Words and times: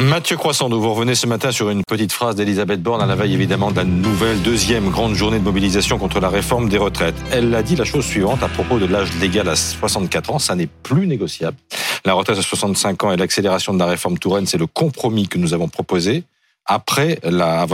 Mathieu 0.00 0.36
Croissando, 0.36 0.78
vous 0.78 0.94
revenez 0.94 1.16
ce 1.16 1.26
matin 1.26 1.50
sur 1.50 1.70
une 1.70 1.82
petite 1.82 2.12
phrase 2.12 2.36
d'Elisabeth 2.36 2.80
Borne 2.80 3.02
à 3.02 3.06
la 3.06 3.16
veille 3.16 3.34
évidemment 3.34 3.72
de 3.72 3.76
la 3.78 3.84
nouvelle 3.84 4.40
deuxième 4.42 4.90
grande 4.90 5.14
journée 5.14 5.40
de 5.40 5.44
mobilisation 5.44 5.98
contre 5.98 6.20
la 6.20 6.28
réforme 6.28 6.68
des 6.68 6.78
retraites. 6.78 7.16
Elle 7.32 7.52
a 7.52 7.64
dit 7.64 7.74
la 7.74 7.84
chose 7.84 8.04
suivante 8.04 8.40
à 8.44 8.48
propos 8.48 8.78
de 8.78 8.86
l'âge 8.86 9.12
légal 9.20 9.48
à 9.48 9.56
64 9.56 10.30
ans, 10.30 10.38
ça 10.38 10.54
n'est 10.54 10.68
plus 10.68 11.08
négociable. 11.08 11.56
La 12.04 12.12
retraite 12.12 12.38
à 12.38 12.42
65 12.42 13.02
ans 13.02 13.12
et 13.12 13.16
l'accélération 13.16 13.74
de 13.74 13.78
la 13.80 13.86
réforme 13.86 14.18
Touraine, 14.18 14.46
c'est 14.46 14.56
le 14.56 14.68
compromis 14.68 15.26
que 15.26 15.36
nous 15.36 15.52
avons 15.52 15.68
proposé 15.68 16.22
après, 16.64 17.18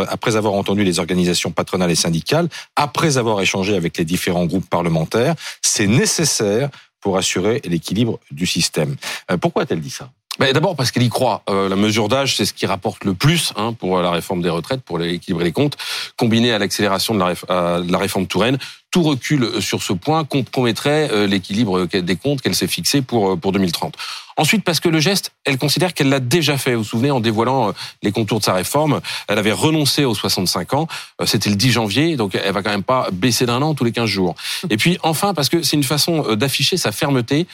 après 0.09 0.37
avoir 0.37 0.55
entendu 0.55 0.83
les 0.83 1.01
organisations 1.01 1.51
patronales 1.51 1.91
et 1.91 1.95
syndicales, 1.95 2.49
après 2.75 3.19
avoir 3.19 3.43
échangé 3.43 3.77
avec 3.77 3.99
les 3.99 4.07
différents 4.07 4.47
groupes 4.47 4.71
parlementaires, 4.71 5.35
c'est 5.61 5.87
nécessaire 5.87 6.71
pour 7.01 7.19
assurer 7.19 7.61
l'équilibre 7.67 8.19
du 8.31 8.47
système. 8.47 8.97
Euh, 9.31 9.37
pourquoi 9.37 9.65
a-t-elle 9.65 9.81
dit 9.81 9.91
ça? 9.91 10.09
D'abord 10.41 10.75
parce 10.75 10.91
qu'elle 10.91 11.05
y 11.05 11.09
croit. 11.09 11.43
Euh, 11.49 11.69
la 11.69 11.77
mesure 11.77 12.09
d'âge, 12.09 12.37
c'est 12.37 12.45
ce 12.45 12.53
qui 12.53 12.67
rapporte 12.67 13.05
le 13.05 13.15
plus 13.15 13.53
hein, 13.57 13.73
pour 13.73 14.01
la 14.01 14.11
réforme 14.11 14.43
des 14.43 14.49
retraites, 14.49 14.83
pour 14.83 15.01
équilibrer 15.01 15.45
les 15.45 15.53
comptes, 15.53 15.77
combiné 16.17 16.53
à 16.53 16.59
l'accélération 16.59 17.15
de 17.15 17.21
la, 17.21 17.81
de 17.81 17.93
la 17.93 17.99
réforme 17.99 18.27
Touraine. 18.27 18.59
Tout 18.91 19.03
recul 19.03 19.63
sur 19.63 19.83
ce 19.83 19.93
point 19.93 20.25
compromettrait 20.25 21.09
euh, 21.13 21.29
l'équilibre 21.29 21.87
des 21.87 22.17
comptes 22.17 22.43
qu'elle 22.43 22.57
s'est 22.57 22.67
fixé 22.67 23.01
pour, 23.01 23.33
euh, 23.33 23.37
pour 23.37 23.53
2030. 23.53 23.95
Ensuite, 24.37 24.65
parce 24.65 24.81
que 24.81 24.89
le 24.89 24.99
geste, 24.99 25.31
elle 25.45 25.57
considère 25.57 25.95
qu'elle 25.95 26.09
l'a 26.09 26.19
déjà 26.19 26.59
fait. 26.59 26.75
Vous 26.75 26.83
vous 26.83 26.89
souvenez, 26.89 27.13
en 27.13 27.21
dévoilant 27.21 27.73
les 28.03 28.11
contours 28.11 28.41
de 28.41 28.45
sa 28.45 28.55
réforme, 28.55 29.01
elle 29.29 29.39
avait 29.39 29.53
renoncé 29.53 30.05
aux 30.05 30.15
65 30.15 30.75
ans. 30.75 30.89
C'était 31.25 31.51
le 31.51 31.55
10 31.55 31.71
janvier, 31.71 32.17
donc 32.17 32.35
elle 32.35 32.53
va 32.53 32.61
quand 32.65 32.71
même 32.71 32.83
pas 32.83 33.09
baisser 33.13 33.47
d'un 33.47 33.63
an 33.63 33.75
tous 33.75 33.85
les 33.85 33.93
15 33.93 34.07
jours. 34.11 34.35
Et 34.71 34.77
puis, 34.77 34.99
enfin, 35.05 35.35
parce 35.35 35.49
que 35.49 35.63
c'est 35.63 35.77
une 35.77 35.85
façon 35.85 36.35
d'afficher 36.35 36.77
sa 36.77 36.91
fermeté 36.91 37.47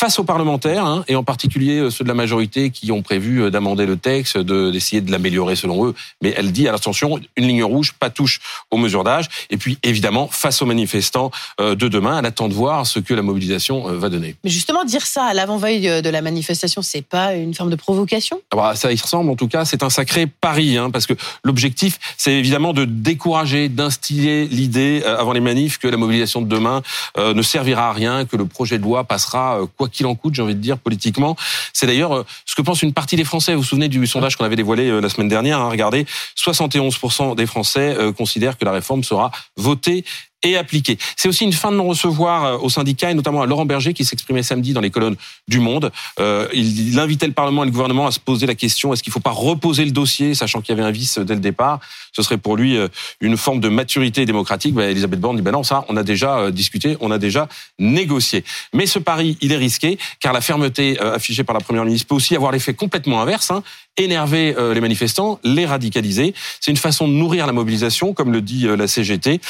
face 0.00 0.18
aux 0.18 0.24
parlementaires, 0.24 0.86
hein, 0.86 1.04
et 1.08 1.16
en 1.16 1.24
particulier 1.24 1.78
euh, 1.80 1.90
ceux 1.90 2.04
de 2.04 2.08
la 2.08 2.14
majorité 2.14 2.70
qui 2.70 2.90
ont 2.90 3.02
prévu 3.02 3.42
euh, 3.42 3.50
d'amender 3.50 3.84
le 3.84 3.98
texte, 3.98 4.38
d'essayer 4.38 5.02
de, 5.02 5.10
l'améliorer 5.10 5.56
selon 5.56 5.84
eux. 5.84 5.94
Mais 6.22 6.32
elle 6.36 6.52
dit, 6.52 6.68
attention, 6.68 7.20
une 7.36 7.46
ligne 7.46 7.64
rouge, 7.64 7.92
pas 7.98 8.08
touche 8.08 8.40
aux 8.70 8.78
mesures 8.78 9.04
d'âge. 9.04 9.26
Et 9.50 9.58
puis, 9.58 9.78
évidemment, 9.82 10.28
face 10.28 10.62
aux 10.62 10.66
manifestants 10.66 11.30
euh, 11.60 11.74
de 11.74 11.88
demain, 11.88 12.20
elle 12.20 12.24
attend 12.24 12.48
de 12.48 12.54
voir 12.54 12.86
ce 12.86 12.98
que 12.98 13.12
la 13.12 13.20
mobilisation 13.20 13.92
va 13.98 14.08
donner. 14.08 14.36
Mais 14.44 14.48
justement, 14.48 14.84
dire 14.84 15.04
ça 15.04 15.24
à 15.24 15.34
l'avant-veille 15.34 16.02
de 16.02 16.08
la 16.08 16.22
manifestation, 16.22 16.80
c'est 16.80 17.02
pas 17.02 17.34
une 17.34 17.52
forme 17.52 17.70
de 17.70 17.76
provocation? 17.76 18.40
Ah 18.52 18.56
bah, 18.56 18.74
Ça 18.76 18.92
y 18.92 18.96
ressemble, 18.96 19.30
en 19.30 19.36
tout 19.36 19.48
cas. 19.48 19.64
C'est 19.64 19.82
un 19.82 19.90
sacré 19.90 20.26
pari, 20.26 20.78
hein, 20.78 20.90
parce 20.90 21.06
que 21.06 21.14
l'objectif, 21.42 21.98
c'est 22.16 22.32
évidemment 22.32 22.72
de 22.72 22.84
décourager, 22.84 23.68
d'instiller 23.68 24.46
l'idée 24.46 25.02
avant 25.04 25.32
les 25.32 25.40
manifs 25.40 25.78
que 25.78 25.88
la 25.88 25.96
mobilisation 25.96 26.40
de 26.40 26.46
demain 26.48 26.82
ne 27.18 27.42
servira 27.42 27.88
à 27.88 27.92
rien, 27.92 28.24
que 28.24 28.36
le 28.36 28.46
projet 28.46 28.78
de 28.78 28.84
loi 28.84 29.04
passera 29.04 29.60
quoi 29.80 29.88
qu'il 29.88 30.04
en 30.04 30.14
coûte, 30.14 30.34
j'ai 30.34 30.42
envie 30.42 30.54
de 30.54 30.60
dire, 30.60 30.76
politiquement. 30.76 31.36
C'est 31.72 31.86
d'ailleurs 31.86 32.14
euh, 32.14 32.26
ce 32.44 32.54
que 32.54 32.60
pense 32.60 32.82
une 32.82 32.92
partie 32.92 33.16
des 33.16 33.24
Français. 33.24 33.54
Vous 33.54 33.62
vous 33.62 33.66
souvenez 33.66 33.88
du 33.88 34.06
sondage 34.06 34.36
qu'on 34.36 34.44
avait 34.44 34.56
dévoilé 34.56 34.90
euh, 34.90 35.00
la 35.00 35.08
semaine 35.08 35.28
dernière 35.28 35.58
hein, 35.58 35.70
Regardez, 35.70 36.04
71% 36.36 37.34
des 37.34 37.46
Français 37.46 37.96
euh, 37.98 38.12
considèrent 38.12 38.58
que 38.58 38.66
la 38.66 38.72
réforme 38.72 39.02
sera 39.02 39.30
votée 39.56 40.04
et 40.42 40.56
appliqué. 40.56 40.98
C'est 41.16 41.28
aussi 41.28 41.44
une 41.44 41.52
fin 41.52 41.70
de 41.70 41.76
non-recevoir 41.76 42.44
euh, 42.44 42.58
au 42.58 42.68
syndicat 42.68 43.10
et 43.10 43.14
notamment 43.14 43.42
à 43.42 43.46
Laurent 43.46 43.66
Berger 43.66 43.94
qui 43.94 44.04
s'exprimait 44.04 44.42
samedi 44.42 44.72
dans 44.72 44.80
les 44.80 44.90
colonnes 44.90 45.16
du 45.48 45.60
Monde. 45.60 45.92
Euh, 46.18 46.48
il, 46.52 46.98
invitait 46.98 47.26
le 47.26 47.32
Parlement 47.32 47.62
et 47.62 47.66
le 47.66 47.72
gouvernement 47.72 48.06
à 48.06 48.10
se 48.10 48.20
poser 48.20 48.46
la 48.46 48.54
question 48.54 48.92
est-ce 48.92 49.02
qu'il 49.02 49.10
ne 49.10 49.14
faut 49.14 49.20
pas 49.20 49.30
reposer 49.30 49.84
le 49.84 49.90
dossier, 49.90 50.34
sachant 50.34 50.60
qu'il 50.60 50.76
y 50.76 50.78
avait 50.78 50.86
un 50.86 50.90
vice 50.90 51.18
dès 51.18 51.34
le 51.34 51.40
départ? 51.40 51.80
Ce 52.12 52.22
serait 52.22 52.38
pour 52.38 52.56
lui 52.56 52.76
euh, 52.76 52.88
une 53.20 53.36
forme 53.36 53.60
de 53.60 53.68
maturité 53.68 54.24
démocratique. 54.24 54.74
Ben, 54.74 54.90
Elisabeth 54.90 55.20
Borne 55.20 55.36
dit 55.36 55.42
ben 55.42 55.52
non, 55.52 55.62
ça, 55.62 55.84
on 55.88 55.96
a 55.96 56.02
déjà 56.02 56.38
euh, 56.38 56.50
discuté, 56.50 56.96
on 57.00 57.10
a 57.10 57.18
déjà 57.18 57.48
négocié. 57.78 58.44
Mais 58.72 58.86
ce 58.86 58.98
pari, 58.98 59.36
il 59.40 59.52
est 59.52 59.56
risqué 59.56 59.98
car 60.20 60.32
la 60.32 60.40
fermeté 60.40 60.98
affichée 61.00 61.44
par 61.44 61.54
la 61.54 61.60
première 61.60 61.84
ministre 61.84 62.06
peut 62.06 62.14
aussi 62.14 62.34
avoir 62.36 62.52
l'effet 62.52 62.74
complètement 62.74 63.22
inverse. 63.22 63.50
Hein, 63.50 63.62
énerver 63.96 64.54
les 64.74 64.80
manifestants, 64.80 65.38
les 65.44 65.66
radicaliser. 65.66 66.34
C'est 66.60 66.70
une 66.70 66.76
façon 66.76 67.06
de 67.06 67.12
nourrir 67.12 67.46
la 67.46 67.52
mobilisation, 67.52 68.14
comme 68.14 68.32
le 68.32 68.40
dit 68.40 68.66
la 68.66 68.86
CGT. 68.86 69.40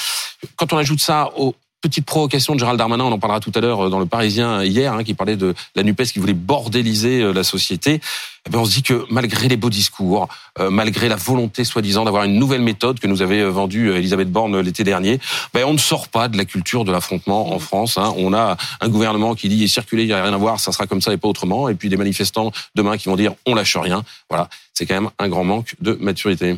Quand 0.56 0.72
on 0.72 0.78
ajoute 0.78 1.00
ça 1.00 1.30
aux 1.36 1.54
petites 1.80 2.04
provocations 2.04 2.54
de 2.54 2.58
Gérald 2.58 2.78
Darmanin, 2.78 3.04
on 3.04 3.12
en 3.12 3.18
parlera 3.18 3.40
tout 3.40 3.52
à 3.54 3.60
l'heure 3.60 3.90
dans 3.90 3.98
le 3.98 4.06
Parisien 4.06 4.62
hier, 4.62 4.92
hein, 4.92 5.04
qui 5.04 5.14
parlait 5.14 5.36
de 5.36 5.54
la 5.74 5.82
NUPES 5.82 6.04
qui 6.12 6.18
voulait 6.18 6.34
bordéliser 6.34 7.22
euh, 7.22 7.32
la 7.32 7.44
société. 7.44 8.00
Eh 8.46 8.50
ben, 8.50 8.58
on 8.58 8.64
se 8.64 8.72
dit 8.72 8.82
que 8.82 9.04
malgré 9.10 9.48
les 9.48 9.56
beaux 9.56 9.70
discours, 9.70 10.28
euh, 10.58 10.70
malgré 10.70 11.08
la 11.08 11.16
volonté 11.16 11.64
soi-disant 11.64 12.04
d'avoir 12.04 12.24
une 12.24 12.38
nouvelle 12.38 12.62
méthode 12.62 13.00
que 13.00 13.06
nous 13.06 13.22
avait 13.22 13.40
euh, 13.40 13.50
vendue 13.50 13.92
Elisabeth 13.92 14.30
Borne 14.30 14.60
l'été 14.60 14.84
dernier, 14.84 15.20
ben, 15.54 15.64
on 15.64 15.72
ne 15.72 15.78
sort 15.78 16.08
pas 16.08 16.28
de 16.28 16.36
la 16.36 16.44
culture 16.44 16.84
de 16.84 16.92
l'affrontement 16.92 17.52
en 17.52 17.58
France. 17.58 17.98
Hein. 17.98 18.14
On 18.16 18.34
a 18.34 18.56
un 18.80 18.88
gouvernement 18.88 19.34
qui 19.34 19.48
dit 19.48 19.68
circuler, 19.68 20.04
il 20.04 20.08
n'y 20.08 20.12
a 20.12 20.22
rien 20.22 20.32
à 20.32 20.38
voir, 20.38 20.60
ça 20.60 20.72
sera 20.72 20.86
comme 20.86 21.00
ça 21.00 21.12
et 21.12 21.16
pas 21.16 21.28
autrement. 21.28 21.68
Et 21.68 21.74
puis 21.74 21.88
des 21.88 21.96
manifestants 21.96 22.52
demain 22.74 22.96
qui 22.96 23.08
vont 23.08 23.16
dire 23.16 23.32
on 23.46 23.54
lâche 23.54 23.76
rien. 23.76 24.02
Voilà, 24.28 24.48
c'est 24.74 24.86
quand 24.86 24.94
même 24.94 25.10
un 25.18 25.28
grand 25.28 25.44
manque 25.44 25.74
de 25.80 25.96
maturité. 26.00 26.56